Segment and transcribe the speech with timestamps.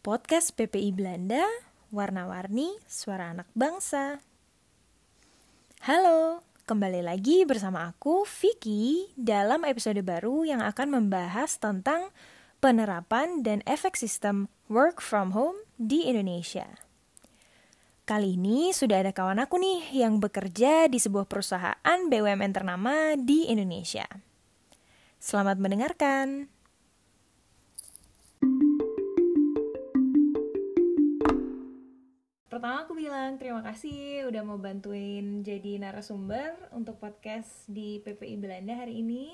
[0.00, 1.44] Podcast PPI Belanda,
[1.92, 4.24] warna-warni suara anak bangsa.
[5.84, 12.08] Halo, kembali lagi bersama aku Vicky dalam episode baru yang akan membahas tentang
[12.64, 16.80] penerapan dan efek sistem work from home di Indonesia.
[18.08, 23.52] Kali ini sudah ada kawan aku nih yang bekerja di sebuah perusahaan BUMN ternama di
[23.52, 24.08] Indonesia.
[25.20, 26.59] Selamat mendengarkan.
[32.60, 38.76] Pertama aku bilang terima kasih udah mau bantuin jadi narasumber untuk podcast di PPI Belanda
[38.76, 39.32] hari ini.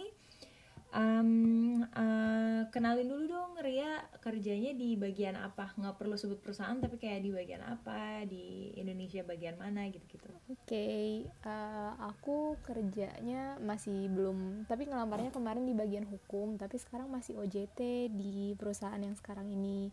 [0.95, 5.75] Um, uh, kenalin dulu dong Ria kerjanya di bagian apa?
[5.75, 8.23] Nggak perlu sebut perusahaan tapi kayak di bagian apa?
[8.31, 10.31] Di Indonesia bagian mana gitu-gitu.
[10.31, 17.11] Oke, okay, uh, aku kerjanya masih belum, tapi ngelamarnya kemarin di bagian hukum, tapi sekarang
[17.11, 19.91] masih OJT di perusahaan yang sekarang ini.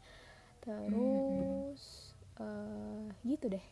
[0.61, 0.85] Terus.
[0.85, 3.65] Mm -hmm uh, gitu deh.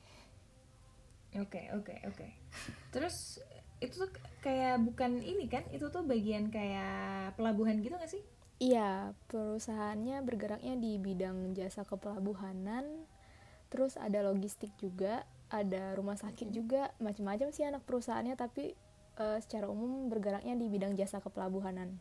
[1.39, 2.17] Oke okay, oke okay, oke.
[2.19, 2.31] Okay.
[2.91, 3.39] terus
[3.81, 4.11] itu tuh
[4.43, 5.63] kayak bukan ini kan?
[5.71, 8.21] Itu tuh bagian kayak pelabuhan gitu gak sih?
[8.61, 13.09] Iya perusahaannya bergeraknya di bidang jasa kepelabuhanan.
[13.71, 16.93] Terus ada logistik juga ada rumah sakit juga.
[17.01, 18.77] Macam-macam sih anak perusahaannya tapi
[19.17, 21.97] uh, secara umum bergeraknya di bidang jasa kepelabuhanan.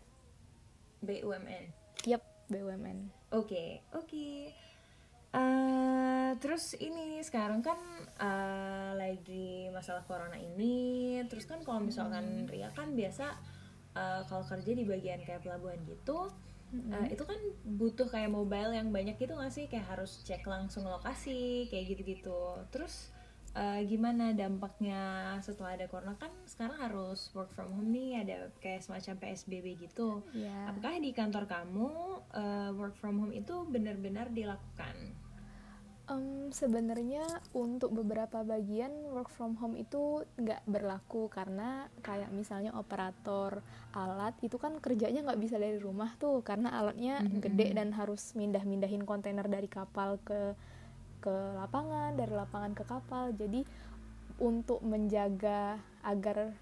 [1.01, 1.65] BUMN
[2.05, 2.21] yep
[2.53, 4.53] BUMN oke okay, oke okay.
[5.31, 7.79] Uh, terus ini sekarang kan
[8.19, 12.51] uh, lagi masalah corona ini terus kan kalau misalkan hmm.
[12.51, 13.39] Ria kan biasa
[13.95, 16.35] uh, kalau kerja di bagian kayak pelabuhan gitu
[16.75, 16.91] hmm.
[16.91, 20.83] uh, itu kan butuh kayak mobile yang banyak gitu gak sih kayak harus cek langsung
[20.83, 23.15] lokasi kayak gitu-gitu terus
[23.55, 28.85] uh, gimana dampaknya setelah ada corona kan sekarang harus work from home nih ada kayak
[28.85, 30.71] semacam PSBB gitu yeah.
[30.71, 31.91] apakah di kantor kamu
[32.35, 34.95] uh, work from home itu benar-benar dilakukan
[36.11, 37.23] Um, Sebenarnya
[37.55, 43.63] untuk beberapa bagian work from home itu nggak berlaku karena kayak misalnya operator
[43.95, 47.41] alat itu kan kerjanya nggak bisa dari rumah tuh karena alatnya mm -hmm.
[47.47, 50.59] gede dan harus mindah-mindahin kontainer dari kapal ke
[51.21, 53.31] ke lapangan dari lapangan ke kapal.
[53.37, 53.63] Jadi
[54.41, 56.57] untuk menjaga agar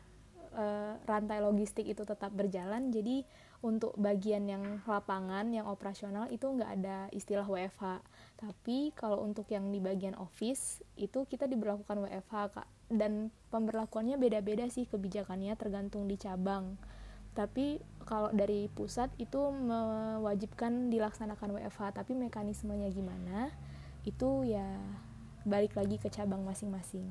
[0.58, 3.22] uh, rantai logistik itu tetap berjalan jadi
[3.62, 8.02] untuk bagian yang lapangan yang operasional itu nggak ada istilah WFH
[8.38, 12.68] tapi kalau untuk yang di bagian office itu kita diberlakukan WFH kak.
[12.86, 16.78] Dan pemberlakuannya beda-beda sih kebijakannya tergantung di cabang.
[17.34, 23.50] Tapi kalau dari pusat itu mewajibkan dilaksanakan WFH tapi mekanismenya gimana
[24.08, 24.64] itu ya
[25.44, 27.04] balik lagi ke cabang masing-masing.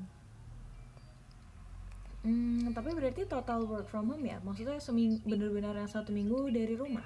[2.25, 4.41] Hmm, tapi berarti total work from home ya?
[4.41, 7.05] Maksudnya seminggu benar-benar yang satu minggu dari rumah?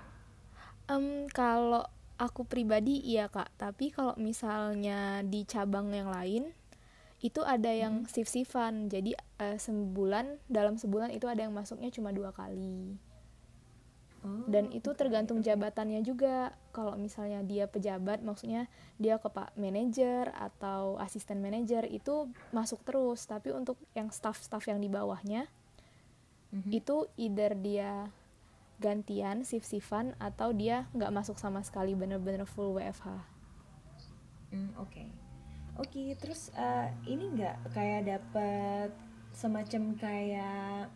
[0.90, 1.86] Um, kalau
[2.18, 6.50] aku pribadi iya kak, tapi kalau misalnya di cabang yang lain
[7.22, 8.10] itu ada yang hmm.
[8.10, 12.98] shift-shiftan, jadi uh, sebulan dalam sebulan itu ada yang masuknya cuma dua kali
[14.22, 18.70] dan oh, itu tergantung jabatannya juga kalau misalnya dia pejabat maksudnya
[19.02, 24.78] dia ke pak manajer atau asisten manajer itu masuk terus tapi untuk yang staff-staff yang
[24.78, 25.50] di bawahnya
[26.54, 26.70] mm-hmm.
[26.70, 28.14] itu either dia
[28.78, 33.14] gantian shift-shiftan atau dia nggak masuk sama sekali bener-bener full WFH.
[34.50, 35.08] Mm, oke, okay.
[35.78, 35.86] oke.
[35.86, 38.90] Okay, terus uh, ini nggak kayak dapat
[39.38, 40.90] semacam kayak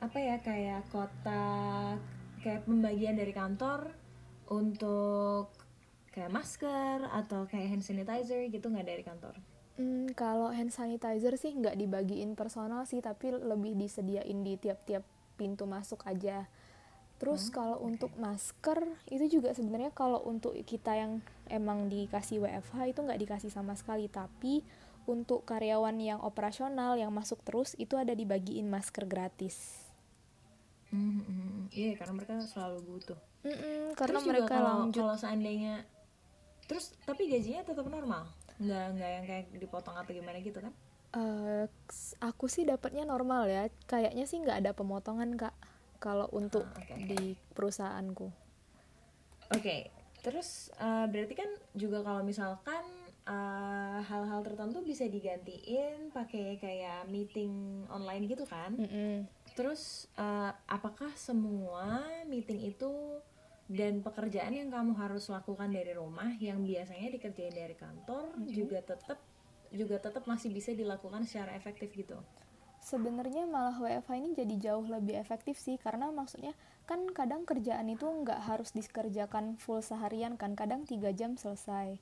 [0.00, 1.98] apa ya kayak kotak
[2.40, 3.92] kayak pembagian dari kantor
[4.50, 5.52] untuk
[6.10, 9.34] kayak masker atau kayak hand sanitizer gitu nggak dari kantor?
[9.80, 15.06] Hmm, kalau hand sanitizer sih nggak dibagiin personal sih, tapi lebih disediain di tiap-tiap
[15.40, 16.50] pintu masuk aja.
[17.16, 17.88] Terus hmm, kalau okay.
[17.88, 18.78] untuk masker
[19.12, 24.08] itu juga sebenarnya kalau untuk kita yang emang dikasih WFH itu nggak dikasih sama sekali,
[24.08, 24.64] tapi
[25.08, 29.89] untuk karyawan yang operasional yang masuk terus itu ada dibagiin masker gratis.
[30.90, 31.58] Mm -hmm.
[31.70, 33.18] Iya karena mereka selalu butuh.
[33.46, 35.74] Mm -mm, karena terus mereka kalau, Kalau seandainya
[36.66, 38.30] terus tapi gajinya tetap normal,
[38.62, 40.74] nggak nggak yang kayak dipotong atau gimana gitu kan?
[41.10, 41.66] Uh,
[42.22, 45.54] aku sih dapatnya normal ya, kayaknya sih nggak ada pemotongan kak
[45.98, 47.10] kalau untuk ah, okay.
[47.10, 47.22] di
[47.54, 48.30] perusahaanku.
[49.50, 49.80] Oke, okay.
[50.22, 52.86] terus uh, berarti kan juga kalau misalkan
[54.00, 58.74] hal-hal uh, tertentu bisa digantiin pakai kayak meeting online gitu kan?
[58.74, 63.20] Mm -mm Terus uh, apakah semua meeting itu
[63.68, 68.56] dan pekerjaan yang kamu harus lakukan dari rumah yang biasanya dikerjain dari kantor mm -hmm.
[68.56, 69.20] juga tetap
[69.68, 72.16] juga tetap masih bisa dilakukan secara efektif gitu?
[72.80, 76.56] Sebenarnya malah WFH ini jadi jauh lebih efektif sih karena maksudnya
[76.88, 82.00] kan kadang kerjaan itu nggak harus dikerjakan full seharian kan kadang tiga jam selesai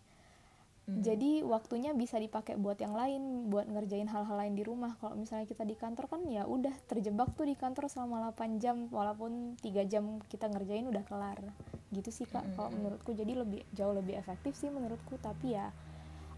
[0.88, 1.04] Hmm.
[1.04, 4.96] jadi waktunya bisa dipakai buat yang lain buat ngerjain hal-hal lain di rumah.
[4.96, 8.88] Kalau misalnya kita di kantor kan ya udah terjebak tuh di kantor selama 8 jam.
[8.88, 11.44] Walaupun tiga jam kita ngerjain udah kelar.
[11.92, 12.80] Gitu sih kak kalau Mm-mm.
[12.80, 13.12] menurutku.
[13.12, 15.20] Jadi lebih jauh lebih efektif sih menurutku.
[15.20, 15.76] Tapi ya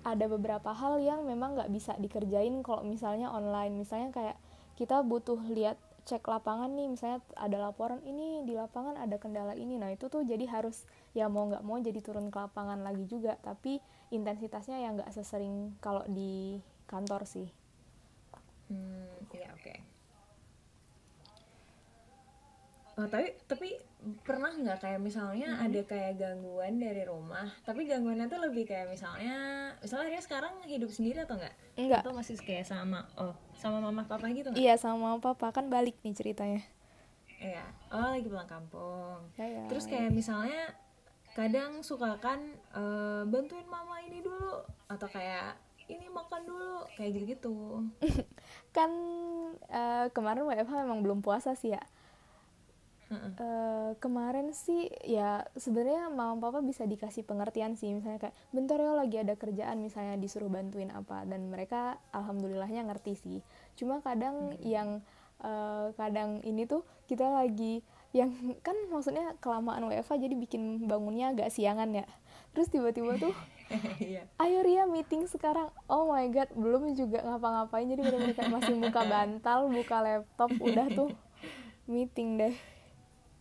[0.02, 3.78] ada beberapa hal yang memang nggak bisa dikerjain kalau misalnya online.
[3.78, 4.36] Misalnya kayak
[4.74, 5.78] kita butuh lihat
[6.10, 6.90] cek lapangan nih.
[6.90, 9.78] Misalnya ada laporan ini di lapangan ada kendala ini.
[9.78, 13.34] Nah itu tuh jadi harus ya mau nggak mau jadi turun ke lapangan lagi juga
[13.36, 13.78] tapi
[14.08, 17.48] intensitasnya ya nggak sesering kalau di kantor sih
[18.66, 19.02] Hmm,
[19.32, 19.74] iya oke.
[22.94, 23.74] Oh, tapi tapi
[24.20, 25.66] pernah nggak kayak misalnya Mm-hmm.
[25.66, 29.34] ada kayak gangguan dari rumah, tapi gangguannya tuh lebih kayak misalnya,
[29.76, 31.54] misalnya dia sekarang hidup sendiri atau enggak?
[31.74, 32.02] Enggak.
[32.04, 34.60] Atau masih kayak sama oh sama mama papa gitu nggak?
[34.60, 36.62] iya sama papa kan balik nih ceritanya
[37.36, 37.64] Iya.
[37.90, 39.18] Oh lagi pulang kampung.
[39.34, 40.76] ya ya Terus kayak misalnya
[41.40, 42.36] kadang suka kan
[42.76, 44.60] eh, bantuin mama ini dulu
[44.92, 45.56] atau kayak
[45.88, 47.88] ini makan dulu kayak gitu-gitu.
[48.76, 48.90] kan
[49.72, 51.82] eh, kemarin WFH memang belum puasa sih ya
[53.10, 53.32] Heeh.
[53.42, 58.94] Eh, kemarin sih ya sebenarnya mama papa bisa dikasih pengertian sih misalnya kayak bentar ya
[58.94, 63.38] lagi ada kerjaan misalnya disuruh bantuin apa dan mereka alhamdulillahnya ngerti sih
[63.74, 65.02] cuma kadang yang
[65.42, 68.34] eh, kadang ini tuh kita lagi yang
[68.66, 72.06] kan maksudnya kelamaan WFH jadi bikin bangunnya agak siangan ya
[72.50, 73.34] terus tiba-tiba tuh
[74.02, 74.26] Iya.
[74.42, 79.02] ayo Ria meeting sekarang oh my god belum juga ngapa-ngapain jadi bener-bener kayak masih buka
[79.14, 81.10] bantal buka laptop udah tuh
[81.86, 82.54] meeting deh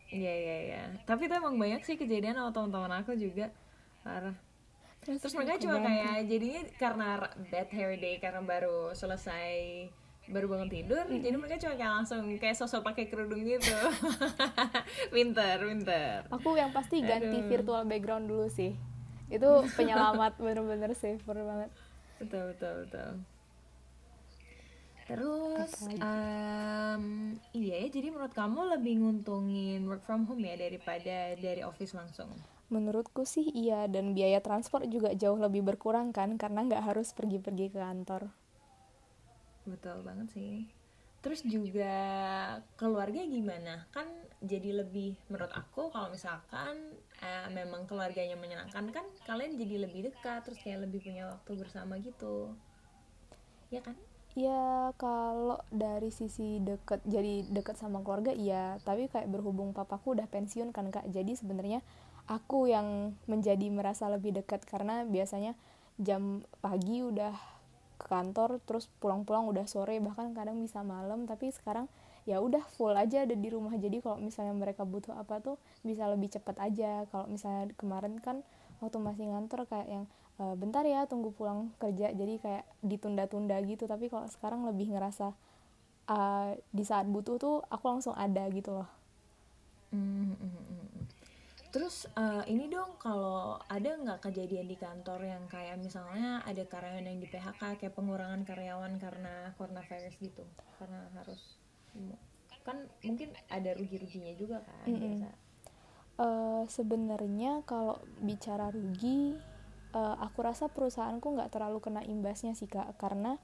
[0.10, 0.82] Iya iya iya.
[1.06, 3.54] Tapi itu emang banyak sih kejadian sama teman-teman aku juga
[4.02, 4.34] parah.
[5.06, 7.08] Terus mereka cuma kayak jadinya karena
[7.54, 9.86] bad hair day karena baru selesai
[10.30, 13.74] baru bangun tidur, jadi mereka cuma kayak langsung kayak sosok pakai kerudung gitu.
[15.16, 16.30] winter, winter.
[16.30, 17.50] aku yang pasti ganti Aduh.
[17.50, 18.78] virtual background dulu sih
[19.30, 21.70] itu penyelamat bener-bener safer banget
[22.20, 23.10] Betul betul betul.
[25.08, 31.64] Terus em, iya ya, jadi menurut kamu lebih nguntungin work from home ya daripada dari
[31.66, 32.30] office langsung?
[32.70, 37.74] menurutku sih iya dan biaya transport juga jauh lebih berkurang kan karena nggak harus pergi-pergi
[37.74, 38.30] ke kantor
[39.68, 40.68] Betul banget sih.
[41.20, 41.94] Terus juga
[42.80, 43.84] keluarga gimana?
[43.92, 44.08] Kan
[44.40, 50.48] jadi lebih menurut aku kalau misalkan eh, memang keluarganya menyenangkan kan kalian jadi lebih dekat
[50.48, 52.56] terus kayak lebih punya waktu bersama gitu.
[53.68, 54.00] Ya kan?
[54.38, 60.30] Ya kalau dari sisi deket jadi deket sama keluarga iya tapi kayak berhubung papaku udah
[60.32, 61.84] pensiun kan kak jadi sebenarnya
[62.30, 65.58] aku yang menjadi merasa lebih dekat karena biasanya
[65.98, 67.59] jam pagi udah
[68.00, 71.92] ke kantor terus pulang-pulang udah sore bahkan kadang bisa malam tapi sekarang
[72.30, 73.74] ya udah full aja ada di rumah.
[73.74, 77.10] Jadi kalau misalnya mereka butuh apa tuh bisa lebih cepat aja.
[77.10, 78.46] Kalau misalnya kemarin kan
[78.80, 80.06] waktu masih ngantor kayak yang
[80.38, 82.14] "E, bentar ya tunggu pulang kerja.
[82.14, 83.90] Jadi kayak ditunda-tunda gitu.
[83.90, 85.34] Tapi kalau sekarang lebih ngerasa
[86.10, 88.90] uh, di saat butuh tuh aku langsung ada gitu loh.
[89.90, 90.99] Hmm, hmm, hmm, hmm.
[91.70, 97.06] Terus eh, ini dong kalau ada nggak kejadian di kantor yang kayak misalnya ada karyawan
[97.06, 100.44] yang di PHK kayak pengurangan karyawan karena coronavirus gitu
[100.82, 101.60] karena harus
[102.66, 105.02] kan mungkin ada rugi-ruginya juga kan Mm-mm.
[105.02, 105.30] biasa.
[106.20, 109.38] Eh, sebenarnya kalau bicara rugi
[109.96, 113.40] eh, aku rasa perusahaanku nggak terlalu kena imbasnya sih kak karena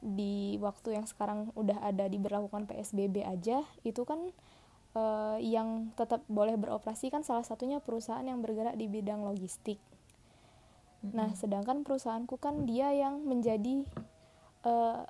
[0.00, 4.32] di waktu yang sekarang udah ada diberlakukan PSBB aja itu kan
[4.94, 9.78] eh, yang tetap boleh beroperasi kan salah satunya perusahaan yang bergerak di bidang logistik.
[11.00, 13.88] Nah, sedangkan perusahaanku kan dia yang menjadi
[14.66, 15.02] eh,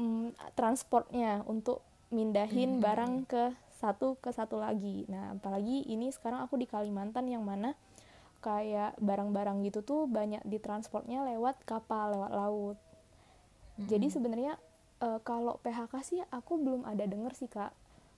[0.00, 5.04] mm, transportnya untuk mindahin barang ke satu ke satu lagi.
[5.10, 7.76] Nah, apalagi ini sekarang aku di Kalimantan yang mana
[8.40, 12.78] kayak barang-barang gitu tuh banyak ditransportnya lewat kapal, lewat laut.
[13.80, 14.56] Jadi sebenarnya
[15.02, 17.72] eh, kalau PHK sih aku belum ada denger sih kak,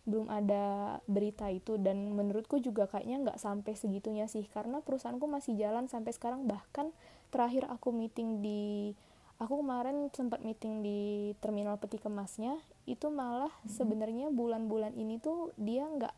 [0.07, 5.59] belum ada berita itu dan menurutku juga kayaknya nggak sampai segitunya sih karena perusahaanku masih
[5.59, 6.95] jalan sampai sekarang bahkan
[7.35, 8.95] terakhir aku meeting di
[9.43, 15.85] aku kemarin sempat meeting di terminal peti kemasnya itu malah sebenarnya bulan-bulan ini tuh dia
[15.85, 16.15] nggak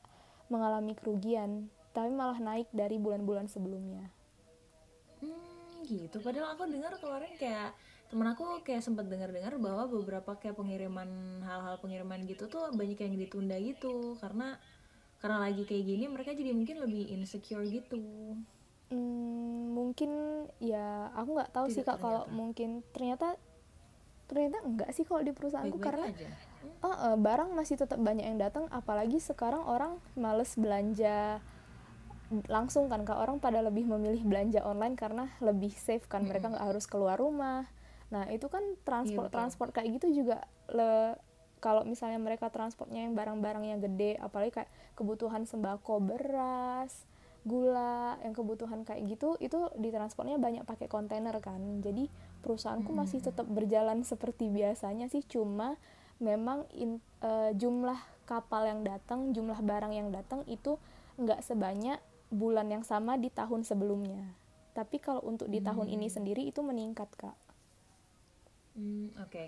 [0.52, 4.06] mengalami kerugian tapi malah naik dari bulan-bulan sebelumnya.
[5.18, 6.22] Hmm, gitu.
[6.22, 7.74] Padahal aku dengar kemarin kayak
[8.08, 13.14] temen aku kayak sempat dengar-dengar bahwa beberapa kayak pengiriman hal-hal pengiriman gitu tuh banyak yang
[13.20, 14.16] ditunda gitu.
[14.16, 14.56] Karena
[15.20, 18.00] karena lagi kayak gini mereka jadi mungkin lebih insecure gitu.
[18.88, 20.10] Hmm, mungkin
[20.56, 23.36] ya aku nggak tahu sih kak kalau mungkin ternyata
[24.28, 26.28] ternyata enggak sih kalau di perusahaanku Baik-baik karena aja.
[26.84, 31.44] eh, eh, barang masih tetap banyak yang datang apalagi sekarang orang males belanja
[32.48, 33.20] langsung kan kak.
[33.20, 37.68] Orang pada lebih memilih belanja online karena lebih safe kan mereka nggak harus keluar rumah
[38.08, 39.38] nah itu kan transport Iya, betul.
[39.38, 41.16] transport kayak gitu juga le
[41.58, 47.02] kalau misalnya mereka transportnya yang barang-barang yang gede apalagi kayak kebutuhan sembako beras
[47.42, 51.80] gula yang kebutuhan kayak gitu itu di transportnya banyak pakai kontainer kan.
[51.80, 52.10] Jadi
[52.44, 55.80] perusahaanku masih tetap berjalan seperti biasanya sih cuma
[56.18, 57.96] memang in- eh, jumlah
[58.28, 60.76] kapal yang datang jumlah barang yang datang itu
[61.16, 61.98] nggak sebanyak
[62.28, 64.36] bulan yang sama di tahun sebelumnya.
[64.76, 67.34] Tapi kalau untuk di tahun ini sendiri itu meningkat kak
[68.78, 69.44] Hmm, oke.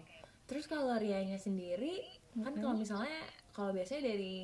[0.51, 2.03] Terus kalau Rianya sendiri,
[2.35, 3.23] kan kalau misalnya
[3.55, 4.39] kalau biasanya dari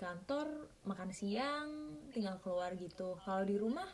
[0.00, 0.48] kantor
[0.88, 1.68] makan siang
[2.16, 3.20] tinggal keluar gitu.
[3.20, 3.84] Kalau di rumah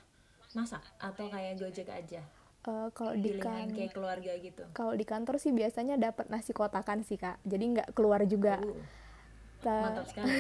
[0.55, 2.23] masak atau kayak gojek aja?
[2.69, 4.61] Eh, kalau di kan kayak keluarga gitu.
[4.77, 8.77] kalau di kantor sih biasanya dapat nasi kotakan sih kak jadi nggak keluar juga Uh,
[9.65, 10.31] Ta- mantap sekali.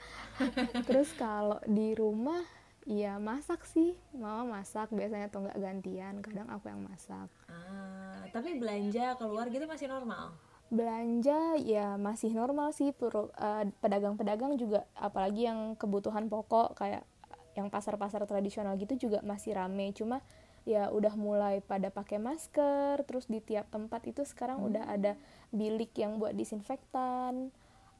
[0.88, 2.40] terus kalau di rumah
[2.88, 7.91] iya masak sih mama masak biasanya atau nggak gantian kadang aku yang masak Ah,
[8.32, 10.32] tapi belanja keluar gitu masih normal.
[10.72, 17.04] belanja ya masih normal sih eh, pedagang-pedagang juga apalagi yang kebutuhan pokok kayak
[17.52, 20.24] yang pasar-pasar tradisional gitu juga masih rame cuma
[20.64, 25.12] ya udah mulai pada pakai masker terus di tiap tempat itu sekarang udah ada
[25.52, 27.52] bilik yang buat disinfektan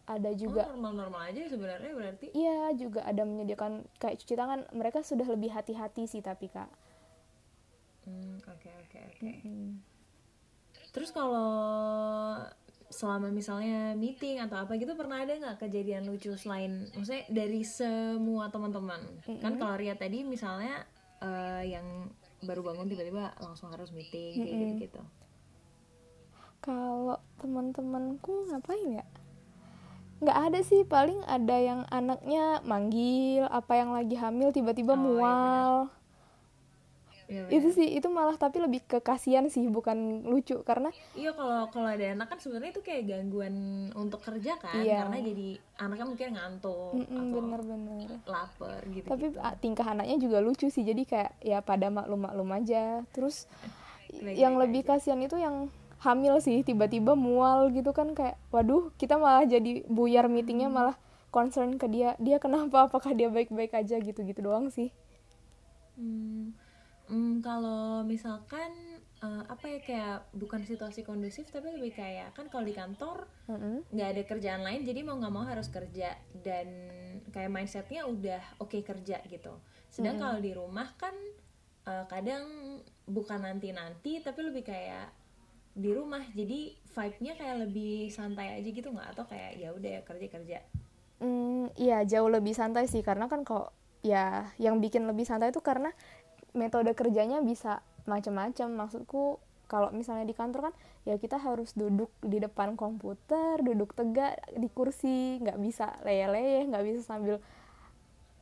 [0.06, 2.26] ada juga Oh, normal-normal aja sebenarnya berarti.
[2.34, 4.66] Iya, juga ada menyediakan kayak cuci tangan.
[4.74, 6.66] Mereka sudah lebih hati-hati sih tapi Kak.
[8.02, 9.30] Hmm, oke oke oke.
[10.92, 11.48] Terus kalau
[12.92, 18.52] selama misalnya meeting atau apa gitu pernah ada nggak kejadian lucu selain maksudnya dari semua
[18.52, 19.00] teman-teman?
[19.40, 20.84] Kan kalau Ria tadi misalnya
[21.24, 22.12] eh, yang
[22.44, 25.02] baru bangun tiba-tiba langsung harus meeting kayak gitu gitu
[26.62, 29.06] Kalau teman-temanku ngapain ya?
[30.22, 36.01] Nggak ada sih, paling ada yang anaknya manggil, apa yang lagi hamil tiba-tiba Oh, iya
[37.30, 41.68] Iya, itu sih, itu malah tapi lebih ke kasihan sih, bukan lucu karena Iya kalau
[41.68, 43.54] kalau ada anak kan sebenarnya itu kayak gangguan
[43.92, 45.04] untuk kerja kan Iya.
[45.04, 48.08] karena jadi anaknya mungkin ngantuk mm-mm, atau bener-bener.
[48.24, 49.06] lapar gitu.
[49.12, 53.04] Tapi ah, tingkah anaknya juga lucu sih, jadi kayak ya pada maklum-maklum aja.
[53.12, 53.44] Terus
[54.42, 55.68] yang lebih kasihan itu yang
[56.00, 60.96] hamil sih, tiba-tiba mual gitu kan kayak, waduh, kita malah jadi buyar meetingnya malah
[61.30, 64.90] concern ke dia, dia kenapa, apakah dia baik-baik aja gitu-gitu doang sih.
[65.96, 66.52] Hmm,
[67.08, 68.70] hmm, kalau misalkan
[69.22, 73.30] eh, apa ya kayak bukan situasi kondusif tapi lebih kayak kan kalau di kantor
[73.92, 76.14] nggak ada kerjaan lain jadi mau nggak mau harus kerja.
[76.30, 76.68] Dan
[77.30, 79.54] kayak mindsetnya udah oke kerja gitu.
[79.88, 81.14] Sedang kalau di rumah kan
[81.86, 82.44] eh, kadang
[83.06, 85.10] bukan nanti nanti tapi lebih kayak
[85.72, 86.22] di rumah.
[86.34, 89.08] Jadi vibe-nya kayak lebih santai aja gitu nggak?
[89.16, 90.58] Atau kayak ya udah ya kerja kerja.
[91.22, 93.00] Hmm, iya jauh lebih santai sih.
[93.06, 93.70] Karena kan kok
[94.02, 95.94] ya yang bikin lebih santai itu karena
[96.52, 98.68] metode kerjanya bisa macam-macam.
[98.86, 99.40] Maksudku
[99.72, 100.74] kalau misalnya di kantor kan
[101.08, 106.84] ya kita harus duduk di depan komputer duduk tegak di kursi nggak bisa leyeh-leyeh nggak
[106.84, 107.40] bisa sambil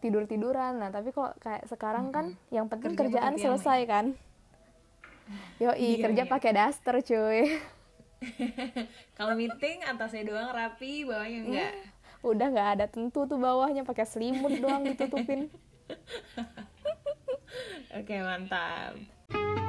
[0.02, 4.06] tidur tiduran nah tapi kok kayak sekarang kan yang penting Kerja kerjaan tiang, selesai kan.
[5.62, 6.32] Yoi Iya, kerja iya.
[6.34, 7.62] pakai daster cuy.
[9.16, 11.72] Kalau meeting atasnya doang rapi, bawahnya enggak.
[12.20, 15.48] udah nggak ada tentu tuh bawahnya pakai selimut doang ditutupin
[17.98, 19.59] Oke, mantap.